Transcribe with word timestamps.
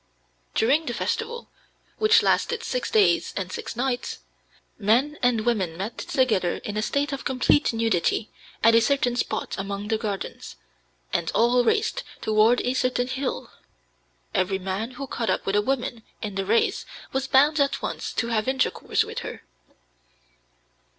During 0.55 0.87
the 0.87 0.95
festival, 0.95 1.47
which 1.99 2.23
lasted 2.23 2.63
six 2.63 2.89
days 2.89 3.35
and 3.37 3.51
six 3.51 3.75
nights, 3.75 4.17
men 4.79 5.19
and 5.21 5.45
women 5.45 5.77
met 5.77 5.95
together 5.99 6.55
in 6.63 6.75
a 6.75 6.81
state 6.81 7.11
of 7.13 7.23
complete 7.23 7.71
nudity 7.71 8.31
at 8.63 8.73
a 8.73 8.81
certain 8.81 9.15
spot 9.15 9.53
among 9.59 9.89
the 9.89 9.99
gardens, 9.99 10.55
and 11.13 11.29
all 11.35 11.63
raced 11.63 12.03
toward 12.19 12.61
a 12.61 12.73
certain 12.73 13.05
hill. 13.09 13.51
Every 14.33 14.57
man 14.57 14.89
who 14.97 15.05
caught 15.05 15.29
up 15.29 15.45
with 15.45 15.55
a 15.55 15.61
woman 15.61 16.01
in 16.19 16.33
the 16.33 16.47
race 16.47 16.83
was 17.13 17.27
bound 17.27 17.59
at 17.59 17.83
once 17.83 18.11
to 18.13 18.29
have 18.29 18.47
intercourse 18.47 19.03
with 19.03 19.19
her. 19.19 19.43